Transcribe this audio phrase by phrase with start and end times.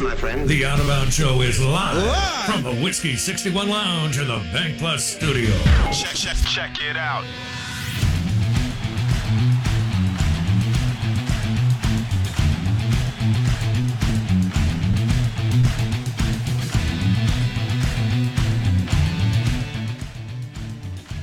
[0.00, 0.48] My friend.
[0.48, 4.38] The Out of Bounds Show is live, live, from the Whiskey 61 Lounge in the
[4.50, 5.50] Bank Plus studio.
[5.92, 7.24] Check, check, check it out.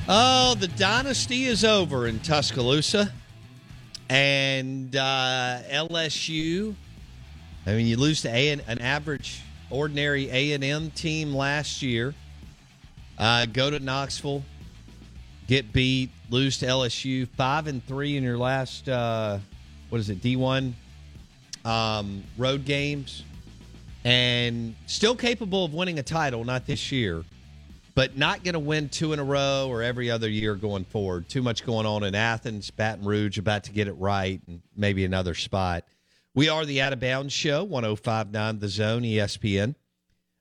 [0.08, 3.12] Oh, the dynasty is over in Tuscaloosa.
[4.08, 6.76] And uh, LSU,
[7.68, 12.14] I mean, you lose to a- an average, ordinary A&M team last year.
[13.18, 14.42] Uh, go to Knoxville,
[15.46, 19.38] get beat, lose to LSU, five and three in your last, uh,
[19.90, 20.72] what is it, D1
[21.66, 23.22] um, road games,
[24.02, 27.22] and still capable of winning a title, not this year
[27.94, 31.28] but not going to win two in a row or every other year going forward.
[31.28, 35.04] Too much going on in Athens, Baton Rouge, about to get it right, and maybe
[35.04, 35.82] another spot.
[36.34, 39.74] We are the Out of Bounds Show, 1059 The Zone, ESPN.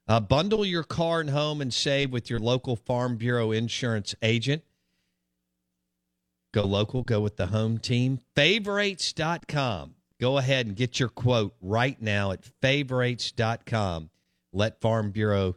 [0.08, 4.64] Uh, bundle your car and home and save with your local Farm Bureau insurance agent.
[6.54, 8.20] Go local, go with the home team.
[8.36, 9.96] Favorites.com.
[10.20, 14.10] Go ahead and get your quote right now at favorites.com.
[14.54, 15.56] Let Farm Bureau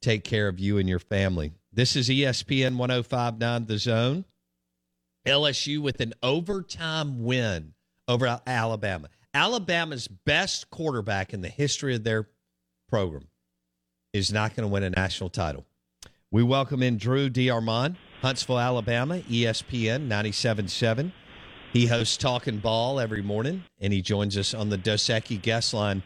[0.00, 1.52] take care of you and your family.
[1.72, 4.24] This is ESPN 1059 The Zone.
[5.26, 7.74] LSU with an overtime win
[8.08, 9.08] over Alabama.
[9.32, 12.28] Alabama's best quarterback in the history of their
[12.88, 13.28] program
[14.12, 15.64] is not going to win a national title.
[16.32, 21.12] We welcome in Drew DeArmond, Huntsville, Alabama, ESPN 97.7.
[21.72, 25.08] He hosts Talking Ball every morning, and he joins us on the Dos
[25.42, 26.02] guest line.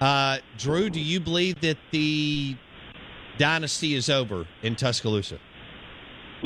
[0.00, 2.56] Uh, Drew, do you believe that the
[3.38, 5.38] dynasty is over in Tuscaloosa?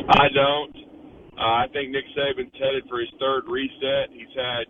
[0.09, 0.77] I don't.
[1.39, 4.11] Uh, I think Nick Saban's headed for his third reset.
[4.13, 4.67] He's had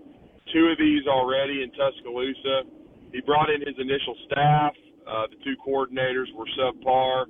[0.53, 2.69] two of these already in Tuscaloosa.
[3.13, 4.75] He brought in his initial staff.
[5.07, 7.27] Uh, the two coordinators were subpar.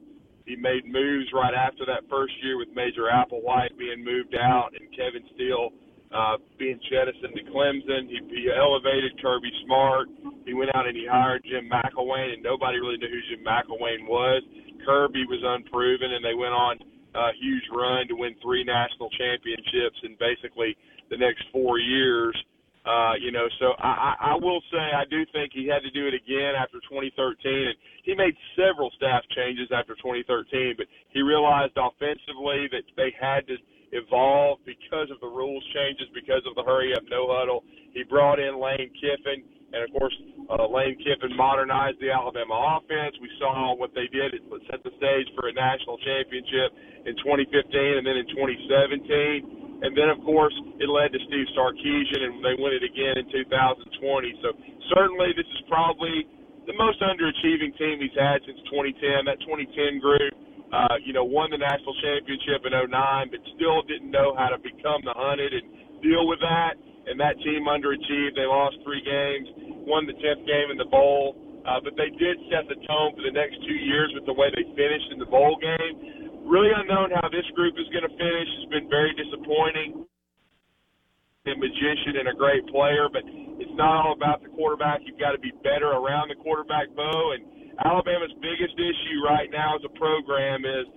[0.47, 4.89] He made moves right after that first year with Major Applewhite being moved out and
[4.93, 5.73] Kevin Steele
[6.15, 8.07] uh, being jettisoned to Clemson.
[8.07, 10.09] He, he elevated Kirby Smart.
[10.47, 14.07] He went out and he hired Jim McElwain, and nobody really knew who Jim McElwain
[14.07, 14.43] was.
[14.87, 16.79] Kirby was unproven, and they went on
[17.15, 20.77] a huge run to win three national championships in basically
[21.11, 22.37] the next four years.
[22.85, 26.05] Uh, you know, so I, I will say I do think he had to do
[26.07, 30.77] it again after 2013, and he made several staff changes after 2013.
[30.77, 33.57] But he realized offensively that they had to
[33.97, 37.65] evolve because of the rules changes, because of the hurry up, no huddle.
[37.97, 40.15] He brought in Lane Kiffin and of course,
[40.49, 43.19] uh, Lane Kiffin modernized the Alabama offense.
[43.19, 44.39] We saw what they did.
[44.39, 46.71] It set the stage for a national championship
[47.05, 47.51] in 2015
[47.99, 49.83] and then in 2017.
[49.85, 53.27] And then, of course, it led to Steve Sarkisian, and they win it again in
[53.29, 54.41] 2020.
[54.41, 54.55] So
[54.95, 56.25] certainly this is probably
[56.65, 59.29] the most underachieving team he's had since 2010.
[59.29, 60.33] That 2010 group,
[60.73, 64.59] uh, you know, won the national championship in 09, but still didn't know how to
[64.63, 65.67] become the hunted and
[66.01, 66.81] deal with that.
[67.05, 68.33] And that team underachieved.
[68.33, 72.37] They lost three games won the 10th game in the bowl, uh, but they did
[72.53, 75.29] set the tone for the next two years with the way they finished in the
[75.29, 76.45] bowl game.
[76.45, 78.49] Really unknown how this group is going to finish.
[78.61, 80.05] It's been very disappointing.
[81.45, 83.21] A magician and a great player, but
[83.61, 85.05] it's not all about the quarterback.
[85.05, 87.37] You've got to be better around the quarterback, Bo.
[87.37, 87.45] And
[87.85, 90.89] Alabama's biggest issue right now as a program is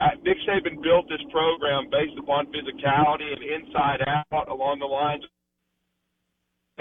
[0.00, 4.00] uh, Nick Saban built this program based upon physicality and inside
[4.32, 5.24] out along the lines.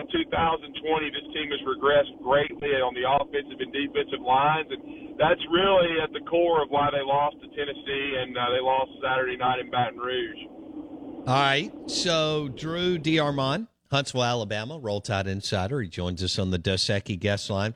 [0.01, 5.41] In 2020, this team has regressed greatly on the offensive and defensive lines, and that's
[5.53, 9.37] really at the core of why they lost to Tennessee and uh, they lost Saturday
[9.37, 10.41] night in Baton Rouge.
[11.27, 11.71] All right.
[11.85, 15.81] So, Drew DeArmond, Huntsville, Alabama, Roll Tide Insider.
[15.81, 17.75] He joins us on the Dos Equis guest line.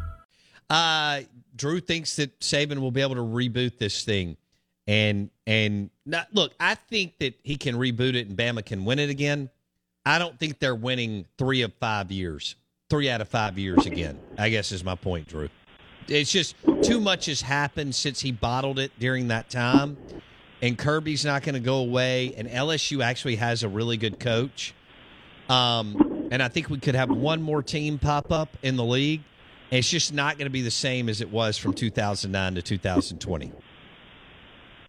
[0.71, 1.23] Uh,
[1.53, 4.37] Drew thinks that Saban will be able to reboot this thing,
[4.87, 8.97] and and not, look, I think that he can reboot it and Bama can win
[8.97, 9.49] it again.
[10.05, 12.55] I don't think they're winning three of five years,
[12.89, 14.17] three out of five years again.
[14.37, 15.49] I guess is my point, Drew.
[16.07, 19.97] It's just too much has happened since he bottled it during that time,
[20.61, 22.33] and Kirby's not going to go away.
[22.37, 24.73] And LSU actually has a really good coach,
[25.49, 29.21] um, and I think we could have one more team pop up in the league
[29.71, 33.51] it's just not going to be the same as it was from 2009 to 2020.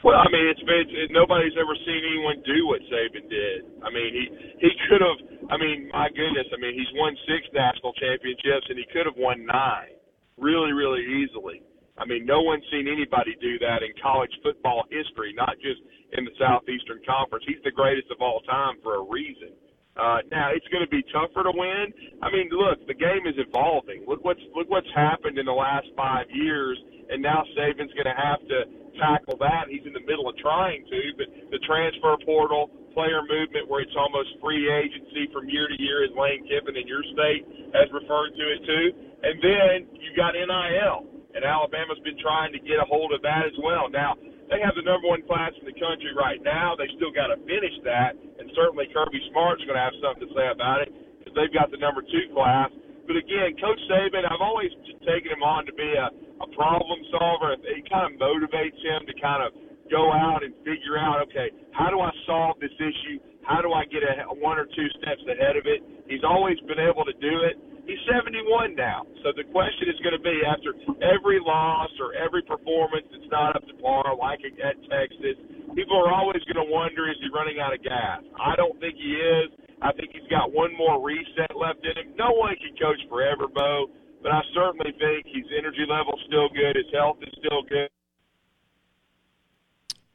[0.02, 3.62] Well, I mean, it's been it, nobody's ever seen anyone do what Saban did.
[3.86, 4.24] I mean, he
[4.58, 5.18] he could have.
[5.46, 6.50] I mean, my goodness.
[6.50, 9.94] I mean, he's won six national championships, and he could have won nine,
[10.42, 11.62] really, really easily.
[11.98, 15.78] I mean, no one's seen anybody do that in college football history, not just
[16.18, 17.46] in the Southeastern Conference.
[17.46, 19.54] He's the greatest of all time for a reason.
[19.92, 21.92] Uh, now it's going to be tougher to win.
[22.24, 24.08] I mean, look, the game is evolving.
[24.08, 26.80] Look what's look what's happened in the last five years,
[27.12, 28.58] and now Saban's going to have to
[28.96, 29.68] tackle that.
[29.68, 33.96] He's in the middle of trying to, but the transfer portal, player movement, where it's
[33.96, 37.44] almost free agency from year to year, as Lane Kiffin in your state
[37.76, 38.86] has referred to it too.
[38.96, 41.04] And then you got NIL,
[41.36, 43.92] and Alabama's been trying to get a hold of that as well.
[43.92, 44.16] Now
[44.52, 46.76] they have the number one class in the country right now.
[46.76, 50.32] They still got to finish that, and certainly Kirby Smart's going to have something to
[50.36, 52.68] say about it because they've got the number two class.
[53.08, 54.68] But again, Coach Saban, I've always
[55.08, 56.12] taken him on to be a,
[56.44, 57.56] a problem solver.
[57.64, 59.56] It kind of motivates him to kind of
[59.88, 63.18] go out and figure out, okay, how do I solve this issue?
[63.42, 65.80] How do I get a, one or two steps ahead of it?
[66.06, 67.56] He's always been able to do it.
[67.86, 69.02] He's 71 now.
[69.26, 70.70] So the question is going to be after
[71.02, 75.36] every loss or every performance that's not up to par, like at Texas,
[75.74, 78.22] people are always going to wonder is he running out of gas?
[78.38, 79.50] I don't think he is.
[79.82, 82.14] I think he's got one more reset left in him.
[82.14, 83.90] No one can coach forever, Bo,
[84.22, 86.78] but I certainly think his energy level's still good.
[86.78, 87.90] His health is still good.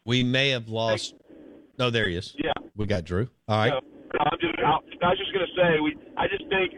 [0.06, 1.16] We may have lost.
[1.78, 2.34] No, there he is.
[2.40, 2.54] Yeah.
[2.78, 3.28] We got Drew.
[3.50, 3.84] All right.
[4.16, 4.80] I'm just, I
[5.12, 5.92] was just going to say, we.
[6.16, 6.72] I just think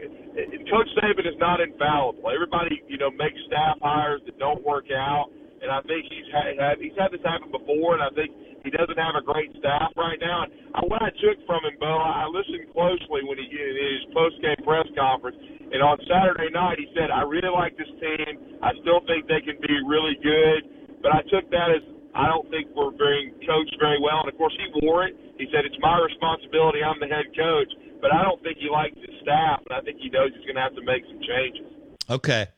[0.66, 2.26] Coach Saban is not infallible.
[2.26, 5.30] Everybody, you know, makes staff hires that don't work out,
[5.62, 8.34] and I think he's had, he's had this happen before, and I think
[8.66, 10.44] he doesn't have a great staff right now.
[10.44, 14.36] And what I took from him, Bo, I listened closely when he in his post
[14.42, 15.38] game press conference,
[15.70, 18.58] and on Saturday night he said, "I really like this team.
[18.58, 20.66] I still think they can be really good."
[21.00, 24.26] But I took that as I don't think we're being coached very well.
[24.26, 25.12] And course, he wore it.
[25.36, 26.80] He said, It's my responsibility.
[26.80, 27.68] I'm the head coach.
[28.00, 30.56] But I don't think he likes his staff, and I think he knows he's going
[30.56, 31.68] to have to make some changes.
[32.08, 32.48] Okay.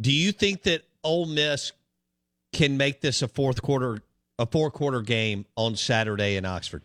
[0.00, 1.72] Do you think that Ole Miss
[2.52, 3.98] can make this a fourth quarter,
[4.38, 6.82] a four quarter game on Saturday in Oxford?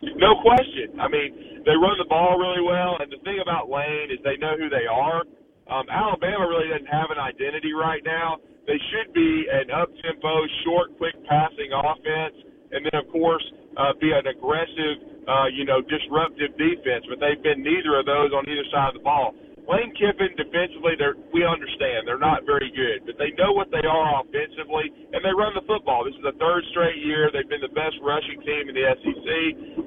[0.00, 0.96] No question.
[0.98, 4.40] I mean, they run the ball really well, and the thing about Lane is they
[4.40, 5.20] know who they are.
[5.68, 8.38] Um, Alabama really doesn't have an identity right now.
[8.66, 12.34] They should be an up tempo, short, quick passing offense,
[12.72, 13.44] and then of course
[13.76, 17.04] uh, be an aggressive, uh, you know, disruptive defense.
[17.08, 19.36] But they've been neither of those on either side of the ball.
[19.66, 23.82] Lane Kiffin defensively, they're we understand they're not very good, but they know what they
[23.82, 26.06] are offensively, and they run the football.
[26.06, 29.28] This is the third straight year they've been the best rushing team in the SEC.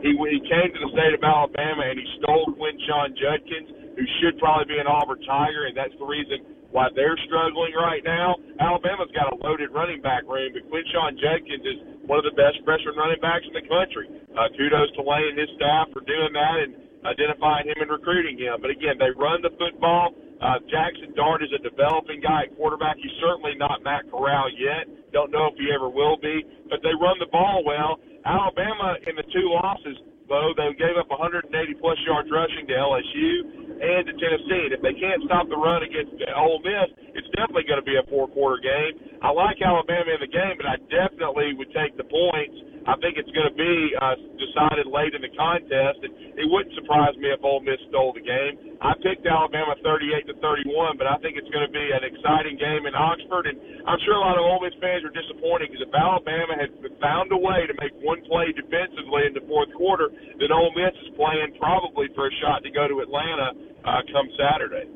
[0.04, 4.36] He he came to the state of Alabama and he stole Quinshon Judkins, who should
[4.36, 8.38] probably be an Auburn Tiger, and that's the reason why they're struggling right now.
[8.62, 12.62] Alabama's got a loaded running back room, but Quinshon Judkins is one of the best
[12.62, 14.06] freshman running backs in the country.
[14.34, 16.72] Uh, kudos to Lane and his staff for doing that and
[17.06, 18.62] identifying him and recruiting him.
[18.62, 20.14] But again, they run the football.
[20.40, 22.96] Uh, Jackson Dart is a developing guy at quarterback.
[23.02, 24.88] He's certainly not Matt Corral yet.
[25.12, 26.46] Don't know if he ever will be.
[26.70, 28.00] But they run the ball well.
[28.24, 29.98] Alabama in the two losses,
[30.28, 31.50] though, they gave up 180
[31.82, 34.64] plus yards rushing to LSU and to Tennessee.
[34.70, 37.96] And if they can't stop the run against Ole Miss, it's definitely going to be
[37.96, 39.20] a four quarter game.
[39.24, 42.56] I like Alabama in the game, but I definitely would take the points
[42.88, 46.76] I think it's going to be uh, decided late in the contest, and it wouldn't
[46.76, 48.78] surprise me if Ole Miss stole the game.
[48.80, 52.56] I picked Alabama 38 to 31, but I think it's going to be an exciting
[52.56, 55.84] game in Oxford, and I'm sure a lot of Ole Miss fans are disappointed because
[55.84, 56.72] if Alabama had
[57.04, 60.08] found a way to make one play defensively in the fourth quarter,
[60.40, 63.52] then Ole Miss is playing probably for a shot to go to Atlanta
[63.84, 64.88] uh, come Saturday.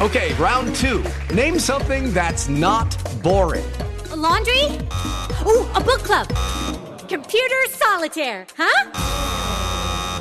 [0.00, 1.04] Okay, round two.
[1.32, 2.90] Name something that's not
[3.22, 3.64] boring.
[4.12, 4.64] A laundry?
[5.46, 6.28] Ooh, a book club.
[7.08, 8.90] Computer solitaire, huh?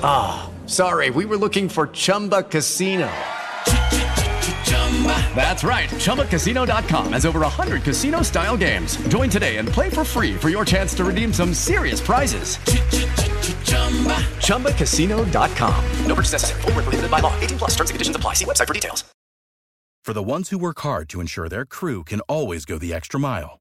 [0.02, 3.12] Ah, oh, sorry, we were looking for Chumba Casino.
[5.36, 5.90] That's right.
[5.90, 8.96] ChumbaCasino.com has over 100 casino style games.
[9.10, 12.58] Join today and play for free for your chance to redeem some serious prizes.
[14.46, 15.86] ChumbaCasino.com.
[16.06, 16.62] No purchase necessary.
[16.62, 17.38] Full prohibited by law.
[17.42, 18.36] 18 plus terms and conditions apply.
[18.36, 19.04] See website for details.
[20.06, 23.20] For the ones who work hard to ensure their crew can always go the extra
[23.20, 23.61] mile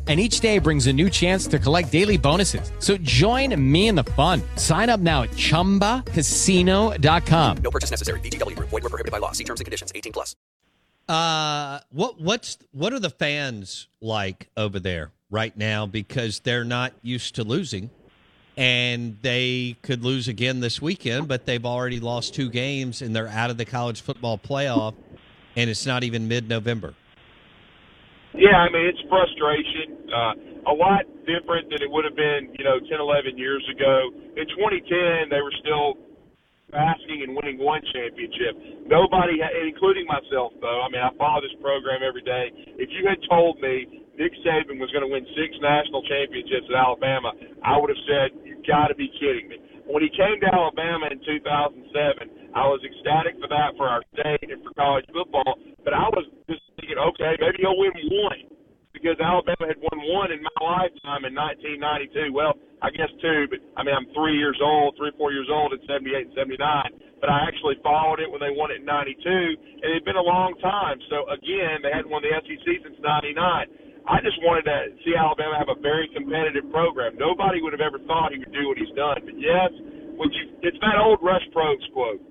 [0.11, 2.73] and each day brings a new chance to collect daily bonuses.
[2.79, 4.41] So join me in the fun.
[4.57, 7.57] Sign up now at ChumbaCasino.com.
[7.63, 8.19] No purchase necessary.
[8.19, 8.59] VGW.
[8.59, 9.31] Void were prohibited by law.
[9.31, 9.93] See terms and conditions.
[9.95, 10.35] 18 plus.
[11.07, 15.85] Uh, what what's what are the fans like over there right now?
[15.85, 17.89] Because they're not used to losing,
[18.57, 21.29] and they could lose again this weekend.
[21.29, 24.93] But they've already lost two games, and they're out of the college football playoff,
[25.55, 26.95] and it's not even mid November.
[28.33, 29.97] Yeah, I mean, it's frustration.
[30.11, 30.33] Uh,
[30.69, 34.11] a lot different than it would have been, you know, 10, 11 years ago.
[34.37, 35.97] In 2010, they were still
[36.71, 38.55] asking and winning one championship.
[38.87, 40.83] Nobody, including myself, though.
[40.83, 42.51] I mean, I follow this program every day.
[42.79, 46.75] If you had told me Nick Saban was going to win six national championships at
[46.75, 50.47] Alabama, I would have said, "You've got to be kidding me." When he came to
[50.47, 55.59] Alabama in 2007, I was ecstatic for that for our state and for college football.
[55.83, 58.50] But I was just thinking, okay, maybe he'll win one
[59.01, 62.29] because Alabama had won one in my lifetime in 1992.
[62.29, 62.53] Well,
[62.85, 65.81] I guess two, but I mean I'm three years old, three four years old in
[65.89, 66.61] '78 and '79.
[67.17, 70.23] But I actually followed it when they won it in '92, and it'd been a
[70.23, 71.01] long time.
[71.09, 74.05] So again, they hadn't won the SEC since '99.
[74.05, 77.17] I just wanted to see Alabama have a very competitive program.
[77.17, 79.21] Nobody would have ever thought he would do what he's done.
[79.21, 79.69] But yes,
[80.17, 82.21] when you it's that old Rush Propst quote.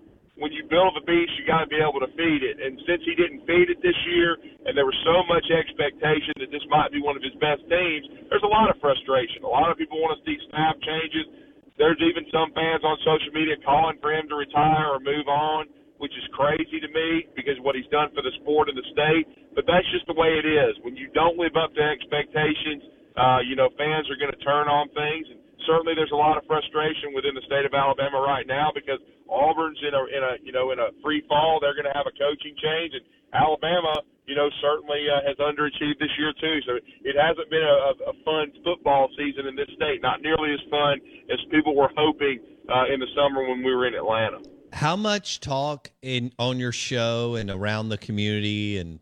[0.40, 2.56] When you build a beast, you got to be able to feed it.
[2.58, 6.48] And since he didn't feed it this year, and there was so much expectation that
[6.48, 9.44] this might be one of his best teams, there's a lot of frustration.
[9.44, 11.28] A lot of people want to see staff changes.
[11.76, 15.68] There's even some fans on social media calling for him to retire or move on
[16.00, 19.52] which is crazy to me because what he's done for the sport and the state.
[19.52, 20.72] But that's just the way it is.
[20.80, 22.88] When you don't live up to expectations,
[23.20, 25.28] uh, you know, fans are going to turn on things.
[25.28, 28.96] And certainly, there's a lot of frustration within the state of Alabama right now because
[29.30, 31.58] Auburn's in a in a you know in a free fall.
[31.62, 36.02] They're going to have a coaching change, and Alabama, you know, certainly uh, has underachieved
[36.02, 36.58] this year too.
[36.66, 40.02] So it hasn't been a, a fun football season in this state.
[40.02, 40.98] Not nearly as fun
[41.30, 45.40] as people were hoping uh, in the summer when we were in Atlanta how much
[45.40, 49.00] talk in on your show and around the community and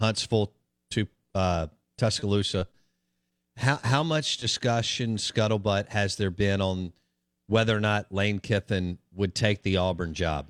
[0.00, 0.52] Huntsville
[0.90, 2.68] to uh, Tuscaloosa?
[3.56, 6.92] How how much discussion scuttlebutt has there been on
[7.46, 10.46] whether or not Lane Kiffin would take the Auburn job?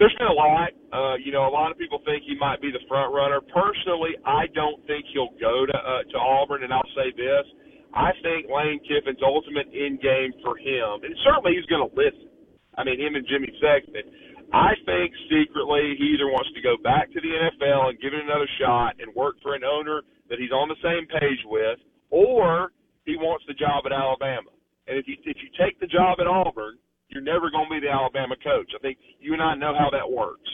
[0.00, 0.72] there's been a lot.
[0.90, 3.38] Uh, you know, a lot of people think he might be the front runner.
[3.52, 7.44] Personally, I don't think he'll go to uh, to Auburn, and I'll say this:
[7.92, 12.32] I think Lane Kiffin's ultimate end game for him, and certainly he's going to listen.
[12.80, 14.08] I mean, him and Jimmy Sexton.
[14.50, 18.24] I think secretly he either wants to go back to the NFL and give it
[18.24, 21.78] another shot and work for an owner that he's on the same page with,
[22.10, 22.72] or
[23.06, 24.50] he wants the job at Alabama.
[24.88, 27.82] And if you if you take the job at Auburn, you're never going to be
[27.82, 28.70] the Alabama coach.
[28.74, 30.48] I think you and I know how that works.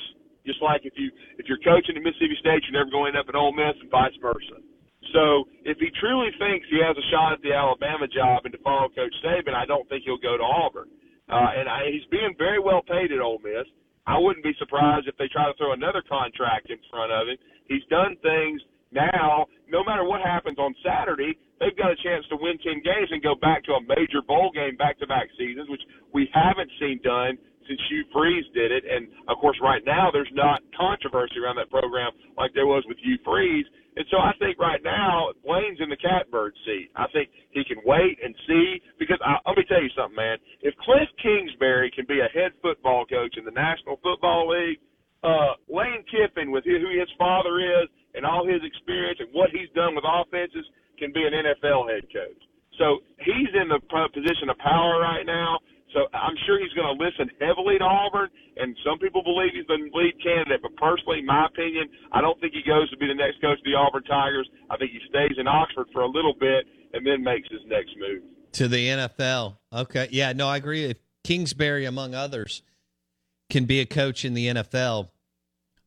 [0.45, 3.21] Just like if you if you're coaching at Mississippi State, you're never going to end
[3.21, 4.63] up at Ole Miss, and vice versa.
[5.13, 8.61] So if he truly thinks he has a shot at the Alabama job and to
[8.63, 10.91] follow Coach Saban, I don't think he'll go to Auburn.
[11.27, 13.67] Uh, and I, he's being very well paid at Ole Miss.
[14.07, 17.39] I wouldn't be surprised if they try to throw another contract in front of him.
[17.67, 18.63] He's done things
[18.93, 19.47] now.
[19.69, 23.23] No matter what happens on Saturday, they've got a chance to win 10 games and
[23.23, 25.83] go back to a major bowl game back-to-back seasons, which
[26.15, 28.85] we haven't seen done since Hugh Freeze did it.
[28.87, 32.99] And of course, right now there's not controversy around that program like there was with
[33.03, 33.67] Hugh Freeze.
[33.97, 36.93] And so I think right now Lane's in the catbird seat.
[36.95, 40.39] I think he can wait and see because I, let me tell you something, man.
[40.61, 44.79] If Cliff Kingsbury can be a head football coach in the National Football League,
[45.25, 47.89] uh, Lane Kiffin with who his father is
[48.27, 50.67] and all his experience and what he's done with offenses
[50.99, 52.43] can be an NFL head coach.
[52.75, 53.79] So he's in the
[54.11, 55.63] position of power right now.
[55.95, 58.29] So I'm sure he's going to listen heavily to Auburn,
[58.59, 60.61] and some people believe he's the lead candidate.
[60.61, 63.65] But personally, my opinion, I don't think he goes to be the next coach of
[63.65, 64.51] the Auburn Tigers.
[64.69, 67.95] I think he stays in Oxford for a little bit and then makes his next
[67.97, 69.57] move to the NFL.
[69.73, 70.85] Okay, yeah, no, I agree.
[70.85, 72.63] If Kingsbury, among others,
[73.49, 75.11] can be a coach in the NFL,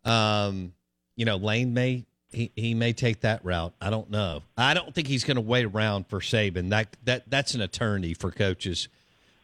[0.05, 0.73] um,
[1.15, 3.73] you know, Lane may he, he may take that route.
[3.81, 4.43] I don't know.
[4.57, 6.69] I don't think he's going to wait around for Saban.
[6.69, 8.87] That that that's an attorney for coaches.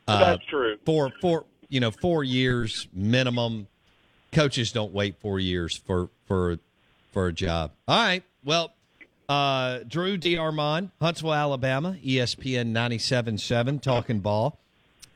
[0.07, 0.77] Uh, that's true.
[0.85, 3.67] For for you know four years minimum.
[4.31, 6.59] Coaches don't wait four years for for
[7.11, 7.71] for a job.
[7.87, 8.23] All right.
[8.43, 8.73] Well,
[9.29, 14.59] uh, Drew DeArmond, Huntsville, Alabama, ESPN 97.7, talking ball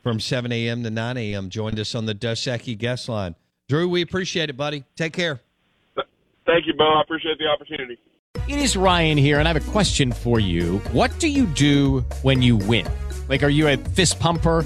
[0.01, 0.83] from 7 a.m.
[0.83, 1.49] to 9 a.m.
[1.49, 3.35] Joined us on the Dos Equis guest line.
[3.67, 4.83] Drew, we appreciate it, buddy.
[4.95, 5.41] Take care.
[6.59, 6.83] Thank you, Bo.
[6.83, 7.97] I appreciate the opportunity.
[8.49, 10.79] It is Ryan here, and I have a question for you.
[10.91, 12.86] What do you do when you win?
[13.29, 14.65] Like, are you a fist pumper?